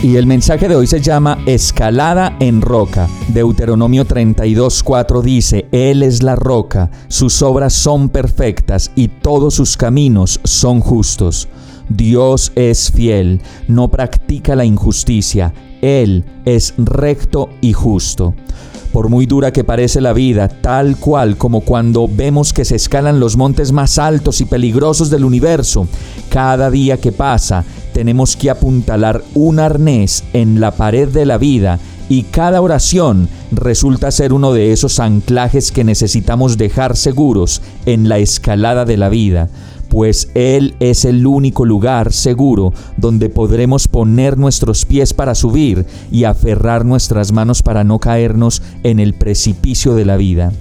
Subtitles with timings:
[0.00, 3.08] Y el mensaje de hoy se llama Escalada en roca.
[3.34, 10.38] Deuteronomio 32:4 dice, Él es la roca, sus obras son perfectas y todos sus caminos
[10.44, 11.48] son justos.
[11.88, 18.34] Dios es fiel, no practica la injusticia, Él es recto y justo.
[18.92, 23.18] Por muy dura que parece la vida, tal cual como cuando vemos que se escalan
[23.18, 25.88] los montes más altos y peligrosos del universo,
[26.30, 27.64] cada día que pasa
[27.98, 34.12] tenemos que apuntalar un arnés en la pared de la vida y cada oración resulta
[34.12, 39.48] ser uno de esos anclajes que necesitamos dejar seguros en la escalada de la vida
[39.88, 46.22] pues Él es el único lugar seguro donde podremos poner nuestros pies para subir y
[46.22, 50.52] aferrar nuestras manos para no caernos en el precipicio de la vida.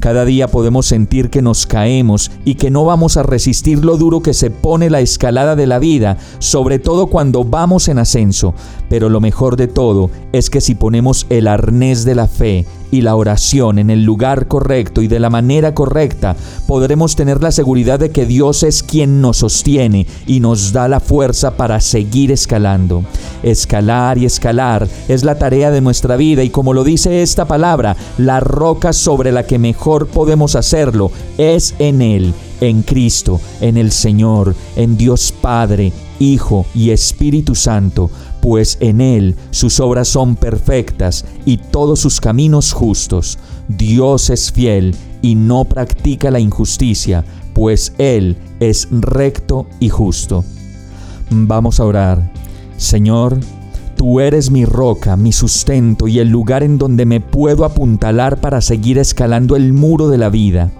[0.00, 4.20] Cada día podemos sentir que nos caemos y que no vamos a resistir lo duro
[4.20, 8.54] que se pone la escalada de la vida, sobre todo cuando vamos en ascenso.
[8.88, 13.00] Pero lo mejor de todo es que si ponemos el arnés de la fe y
[13.00, 17.98] la oración en el lugar correcto y de la manera correcta, podremos tener la seguridad
[17.98, 23.02] de que Dios es quien nos sostiene y nos da la fuerza para seguir escalando.
[23.42, 27.96] Escalar y escalar es la tarea de nuestra vida y como lo dice esta palabra,
[28.18, 33.92] la roca sobre la que mejor podemos hacerlo es en Él, en Cristo, en el
[33.92, 38.10] Señor, en Dios Padre, Hijo y Espíritu Santo
[38.40, 43.38] pues en Él sus obras son perfectas y todos sus caminos justos.
[43.68, 50.44] Dios es fiel y no practica la injusticia, pues Él es recto y justo.
[51.30, 52.37] Vamos a orar.
[52.78, 53.38] Señor,
[53.98, 58.60] Tú eres mi roca, mi sustento y el lugar en donde me puedo apuntalar para
[58.60, 60.70] seguir escalando el muro de la vida.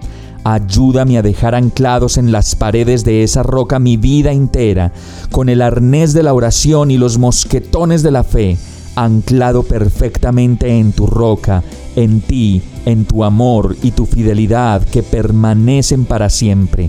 [0.45, 4.93] Ayúdame a dejar anclados en las paredes de esa roca mi vida entera,
[5.33, 8.57] con el arnés de la oración y los mosquetones de la fe,
[8.95, 11.65] anclado perfectamente en tu roca,
[11.97, 16.89] en ti, en tu amor y tu fidelidad que permanecen para siempre.